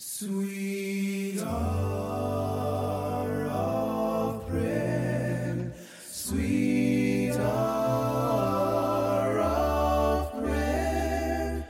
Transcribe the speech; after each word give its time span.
Sweet 0.00 1.40
hour 1.40 3.46
of 3.46 4.46
prayer, 4.46 5.72
sweet 6.08 7.32
hour 7.32 9.40
of 9.40 10.32
prayer 10.40 11.66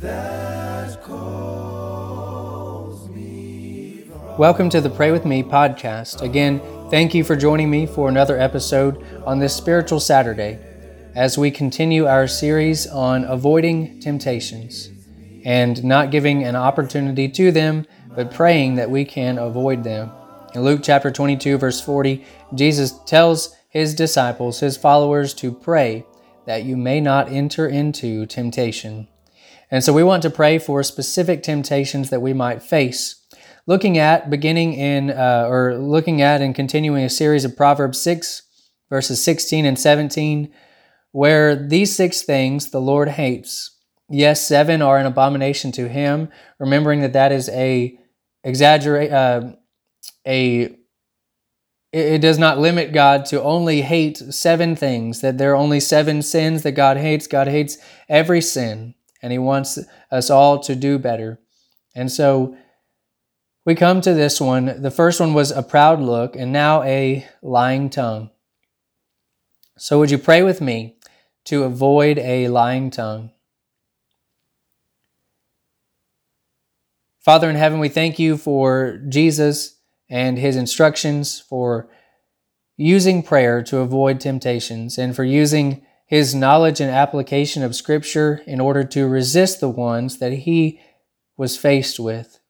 that 0.00 1.00
calls 1.04 3.08
me. 3.10 4.10
Welcome 4.36 4.70
to 4.70 4.80
the 4.80 4.90
Pray 4.90 5.12
With 5.12 5.24
Me 5.24 5.44
podcast. 5.44 6.20
Again, 6.20 6.60
thank 6.90 7.14
you 7.14 7.22
for 7.22 7.36
joining 7.36 7.70
me 7.70 7.86
for 7.86 8.08
another 8.08 8.36
episode 8.36 9.06
on 9.24 9.38
this 9.38 9.54
Spiritual 9.54 10.00
Saturday 10.00 10.58
as 11.14 11.38
we 11.38 11.52
continue 11.52 12.06
our 12.06 12.26
series 12.26 12.88
on 12.88 13.22
avoiding 13.22 14.00
temptations 14.00 14.90
and 15.48 15.82
not 15.82 16.10
giving 16.10 16.44
an 16.44 16.54
opportunity 16.54 17.26
to 17.26 17.50
them, 17.50 17.86
but 18.14 18.30
praying 18.30 18.74
that 18.74 18.90
we 18.90 19.02
can 19.02 19.38
avoid 19.38 19.82
them. 19.82 20.10
In 20.54 20.62
Luke 20.62 20.80
chapter 20.82 21.10
22, 21.10 21.56
verse 21.56 21.80
40, 21.80 22.22
Jesus 22.54 22.92
tells 23.06 23.56
his 23.70 23.94
disciples, 23.94 24.60
his 24.60 24.76
followers, 24.76 25.32
to 25.32 25.50
pray 25.50 26.04
that 26.44 26.64
you 26.64 26.76
may 26.76 27.00
not 27.00 27.32
enter 27.32 27.66
into 27.66 28.26
temptation. 28.26 29.08
And 29.70 29.82
so 29.82 29.94
we 29.94 30.02
want 30.02 30.22
to 30.24 30.30
pray 30.30 30.58
for 30.58 30.82
specific 30.82 31.42
temptations 31.42 32.10
that 32.10 32.20
we 32.20 32.34
might 32.34 32.62
face. 32.62 33.24
Looking 33.66 33.96
at, 33.96 34.28
beginning 34.28 34.74
in, 34.74 35.08
uh, 35.08 35.46
or 35.48 35.78
looking 35.78 36.20
at 36.20 36.42
and 36.42 36.54
continuing 36.54 37.04
a 37.04 37.08
series 37.08 37.46
of 37.46 37.56
Proverbs 37.56 37.98
6, 38.02 38.42
verses 38.90 39.24
16 39.24 39.64
and 39.64 39.78
17, 39.78 40.52
where 41.12 41.56
these 41.56 41.96
six 41.96 42.20
things 42.20 42.68
the 42.68 42.82
Lord 42.82 43.08
hates 43.08 43.77
yes, 44.08 44.46
seven 44.46 44.82
are 44.82 44.98
an 44.98 45.06
abomination 45.06 45.72
to 45.72 45.88
him, 45.88 46.28
remembering 46.58 47.00
that 47.02 47.12
that 47.12 47.32
is 47.32 47.48
a 47.50 47.98
exaggerate, 48.44 49.12
uh, 49.12 49.52
a 50.26 50.74
it 51.90 52.20
does 52.20 52.38
not 52.38 52.58
limit 52.58 52.92
God 52.92 53.24
to 53.26 53.42
only 53.42 53.80
hate 53.80 54.18
seven 54.18 54.76
things, 54.76 55.22
that 55.22 55.38
there 55.38 55.52
are 55.52 55.56
only 55.56 55.80
seven 55.80 56.20
sins 56.20 56.62
that 56.62 56.72
God 56.72 56.98
hates. 56.98 57.26
God 57.26 57.48
hates 57.48 57.78
every 58.10 58.42
sin, 58.42 58.94
and 59.22 59.32
He 59.32 59.38
wants 59.38 59.78
us 60.10 60.28
all 60.28 60.58
to 60.60 60.74
do 60.74 60.98
better. 60.98 61.40
And 61.94 62.12
so 62.12 62.56
we 63.64 63.74
come 63.74 64.02
to 64.02 64.12
this 64.12 64.38
one. 64.40 64.82
The 64.82 64.90
first 64.90 65.18
one 65.18 65.32
was 65.32 65.50
a 65.50 65.62
proud 65.62 66.00
look, 66.00 66.36
and 66.36 66.52
now 66.52 66.82
a 66.82 67.26
lying 67.42 67.88
tongue. 67.88 68.30
So 69.78 69.98
would 69.98 70.10
you 70.10 70.18
pray 70.18 70.42
with 70.42 70.60
me 70.60 70.98
to 71.46 71.64
avoid 71.64 72.18
a 72.18 72.48
lying 72.48 72.90
tongue? 72.90 73.30
Father 77.28 77.50
in 77.50 77.56
heaven, 77.56 77.78
we 77.78 77.90
thank 77.90 78.18
you 78.18 78.38
for 78.38 79.02
Jesus 79.06 79.76
and 80.08 80.38
his 80.38 80.56
instructions 80.56 81.38
for 81.38 81.90
using 82.78 83.22
prayer 83.22 83.62
to 83.64 83.80
avoid 83.80 84.18
temptations 84.18 84.96
and 84.96 85.14
for 85.14 85.24
using 85.24 85.84
his 86.06 86.34
knowledge 86.34 86.80
and 86.80 86.90
application 86.90 87.62
of 87.62 87.74
Scripture 87.74 88.40
in 88.46 88.60
order 88.60 88.82
to 88.82 89.06
resist 89.06 89.60
the 89.60 89.68
ones 89.68 90.20
that 90.20 90.32
he 90.32 90.80
was 91.36 91.54
faced 91.54 92.00
with. 92.00 92.40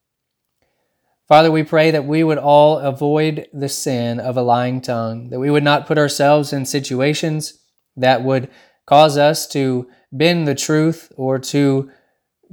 Father, 1.26 1.50
we 1.50 1.64
pray 1.64 1.90
that 1.90 2.06
we 2.06 2.22
would 2.22 2.38
all 2.38 2.78
avoid 2.78 3.48
the 3.52 3.68
sin 3.68 4.20
of 4.20 4.36
a 4.36 4.42
lying 4.42 4.80
tongue, 4.80 5.30
that 5.30 5.40
we 5.40 5.50
would 5.50 5.64
not 5.64 5.88
put 5.88 5.98
ourselves 5.98 6.52
in 6.52 6.64
situations 6.64 7.58
that 7.96 8.22
would 8.22 8.48
cause 8.86 9.18
us 9.18 9.48
to 9.48 9.88
bend 10.12 10.46
the 10.46 10.54
truth 10.54 11.12
or 11.16 11.40
to 11.40 11.90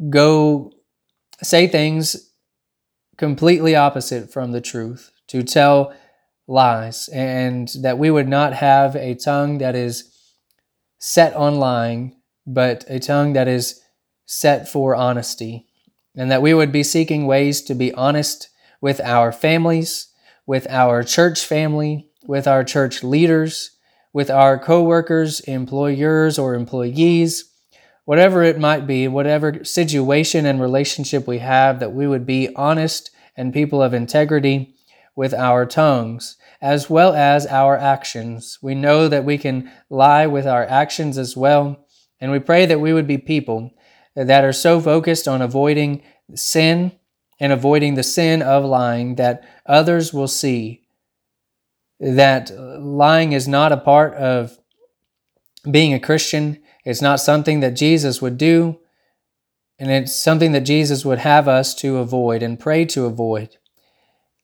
go 0.10 0.72
say 1.44 1.68
things 1.68 2.32
completely 3.18 3.76
opposite 3.76 4.32
from 4.32 4.52
the 4.52 4.62
truth, 4.62 5.12
to 5.28 5.42
tell 5.42 5.94
lies, 6.48 7.08
and 7.10 7.70
that 7.82 7.98
we 7.98 8.12
would 8.12 8.28
not 8.28 8.54
have 8.54 8.96
a 8.96 9.16
tongue 9.16 9.58
that 9.58 9.76
is 9.76 10.12
set 11.00 11.34
on 11.34 11.56
lying, 11.56 12.16
but 12.46 12.86
a 12.88 13.00
tongue 13.00 13.34
that 13.34 13.48
is 13.48 13.82
set 14.26 14.68
for 14.68 14.96
honesty, 14.96 15.66
and 16.16 16.30
that 16.30 16.42
we 16.42 16.54
would 16.54 16.72
be 16.72 16.84
seeking 16.84 17.26
ways 17.26 17.62
to 17.62 17.74
be 17.74 17.94
honest 17.94 18.50
with 18.82 19.00
our 19.02 19.32
families, 19.32 20.08
with 20.46 20.68
our 20.70 21.04
church 21.04 21.46
family, 21.46 22.10
with 22.28 22.48
our 22.48 22.64
church 22.64 23.04
leaders, 23.04 23.72
with 24.14 24.30
our 24.30 24.60
coworkers, 24.60 25.40
employers, 25.42 26.38
or 26.38 26.54
employees 26.54 27.52
whatever 28.06 28.44
it 28.44 28.60
might 28.60 28.88
be, 28.88 29.08
whatever 29.08 29.64
situation 29.64 30.46
and 30.46 30.62
relationship 30.62 31.28
we 31.28 31.40
have, 31.40 31.80
that 31.80 31.94
we 31.94 32.08
would 32.08 32.26
be 32.26 32.50
honest 32.56 33.12
and 33.36 33.54
people 33.54 33.82
of 33.82 33.94
integrity 33.94 34.76
with 35.16 35.34
our 35.34 35.66
tongues 35.66 36.38
as 36.62 36.90
well 36.90 37.14
as 37.14 37.46
our 37.48 37.78
actions. 37.78 38.58
We 38.62 38.76
know 38.76 39.08
that 39.08 39.26
we 39.26 39.38
can 39.38 39.72
lie 39.90 40.26
with 40.26 40.48
our 40.48 40.66
actions 40.66 41.18
as 41.18 41.36
well, 41.36 41.86
and 42.20 42.32
we 42.32 42.40
pray 42.40 42.66
that 42.66 42.80
we 42.80 42.94
would 42.94 43.08
be 43.08 43.18
people 43.18 43.72
that 44.16 44.44
are 44.44 44.54
so 44.54 44.80
focused 44.80 45.28
on 45.28 45.42
avoiding 45.42 46.02
sin 46.34 46.94
and 47.40 47.52
avoiding 47.52 47.96
the 47.96 48.04
sin 48.04 48.42
of 48.42 48.64
lying 48.64 49.16
that 49.16 49.44
others 49.66 50.14
will 50.14 50.28
see 50.28 50.82
that 52.00 52.52
lying 52.82 53.32
is 53.34 53.48
not 53.48 53.72
a 53.72 53.78
part 53.78 54.14
of 54.16 54.58
being 55.70 55.94
a 55.94 56.00
Christian 56.00 56.62
it's 56.86 57.02
not 57.02 57.20
something 57.20 57.60
that 57.60 57.76
Jesus 57.76 58.22
would 58.22 58.38
do, 58.38 58.80
and 59.80 59.92
it's 59.92 60.16
something 60.16 60.52
that 60.54 60.62
Jesus 60.62 61.04
would 61.04 61.18
have 61.20 61.48
us 61.48 61.76
to 61.76 61.98
avoid 61.98 62.42
and 62.42 62.60
pray 62.60 62.86
to 62.86 63.06
avoid. 63.06 63.58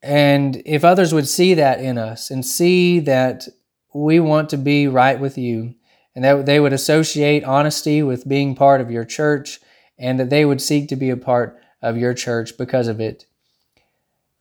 And 0.01 0.61
if 0.65 0.83
others 0.83 1.13
would 1.13 1.27
see 1.27 1.53
that 1.53 1.79
in 1.79 1.97
us 1.97 2.31
and 2.31 2.43
see 2.45 2.99
that 3.01 3.47
we 3.93 4.19
want 4.19 4.49
to 4.49 4.57
be 4.57 4.87
right 4.87 5.19
with 5.19 5.37
you, 5.37 5.75
and 6.15 6.25
that 6.25 6.45
they 6.45 6.59
would 6.59 6.73
associate 6.73 7.43
honesty 7.43 8.01
with 8.01 8.27
being 8.27 8.55
part 8.55 8.81
of 8.81 8.91
your 8.91 9.05
church, 9.05 9.59
and 9.97 10.19
that 10.19 10.29
they 10.29 10.43
would 10.43 10.61
seek 10.61 10.89
to 10.89 10.95
be 10.95 11.11
a 11.11 11.17
part 11.17 11.57
of 11.81 11.95
your 11.95 12.13
church 12.13 12.57
because 12.57 12.87
of 12.87 12.99
it. 12.99 13.25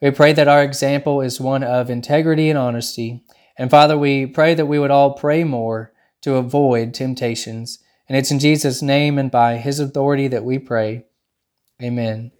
We 0.01 0.11
pray 0.11 0.33
that 0.33 0.49
our 0.49 0.63
example 0.63 1.21
is 1.21 1.41
one 1.41 1.63
of 1.63 1.91
integrity 1.91 2.49
and 2.49 2.59
honesty. 2.59 3.23
And 3.59 3.71
Father, 3.71 3.99
we 3.99 4.25
pray 4.25 4.55
that 4.55 4.67
we 4.67 4.79
would 4.79 4.91
all 4.91 5.13
pray 5.13 5.45
more 5.45 5.93
to 6.23 6.37
avoid 6.37 6.95
temptations 6.95 7.79
and 8.11 8.19
it's 8.19 8.33
in 8.33 8.41
Jesus' 8.41 8.83
name 8.83 9.21
and 9.21 9.31
by 9.31 9.57
his 9.57 9.79
authority 9.79 10.27
that 10.27 10.43
we 10.43 10.59
pray. 10.59 11.05
Amen. 11.81 12.33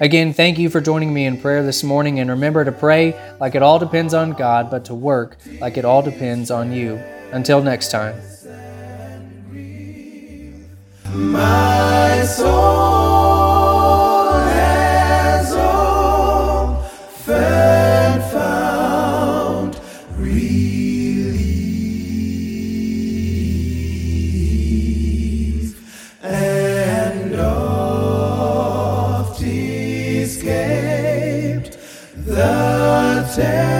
Again, 0.00 0.32
thank 0.32 0.60
you 0.60 0.70
for 0.70 0.80
joining 0.80 1.12
me 1.12 1.26
in 1.26 1.40
prayer 1.40 1.64
this 1.64 1.82
morning, 1.82 2.20
and 2.20 2.30
remember 2.30 2.64
to 2.64 2.70
pray 2.70 3.20
like 3.40 3.56
it 3.56 3.62
all 3.62 3.80
depends 3.80 4.14
on 4.14 4.32
God, 4.34 4.70
but 4.70 4.84
to 4.84 4.94
work 4.94 5.38
like 5.60 5.76
it 5.76 5.84
all 5.84 6.02
depends 6.02 6.52
on 6.52 6.70
you. 6.70 7.02
Until 7.32 7.60
next 7.62 7.90
time. 7.90 8.14
The 33.36 33.71